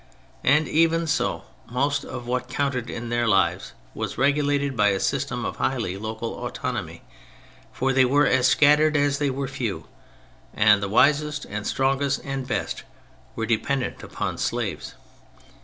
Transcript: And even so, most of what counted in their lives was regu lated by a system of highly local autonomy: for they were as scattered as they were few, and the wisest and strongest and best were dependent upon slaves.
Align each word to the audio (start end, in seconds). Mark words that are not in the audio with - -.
And 0.43 0.67
even 0.67 1.05
so, 1.05 1.43
most 1.69 2.03
of 2.03 2.25
what 2.25 2.49
counted 2.49 2.89
in 2.89 3.09
their 3.09 3.27
lives 3.27 3.73
was 3.93 4.15
regu 4.15 4.37
lated 4.41 4.75
by 4.75 4.87
a 4.87 4.99
system 4.99 5.45
of 5.45 5.57
highly 5.57 5.95
local 5.95 6.43
autonomy: 6.43 7.03
for 7.71 7.93
they 7.93 8.03
were 8.03 8.25
as 8.25 8.47
scattered 8.47 8.97
as 8.97 9.19
they 9.19 9.29
were 9.29 9.47
few, 9.47 9.85
and 10.55 10.81
the 10.81 10.89
wisest 10.89 11.45
and 11.45 11.67
strongest 11.67 12.19
and 12.23 12.47
best 12.47 12.81
were 13.35 13.45
dependent 13.45 14.01
upon 14.01 14.39
slaves. 14.39 14.95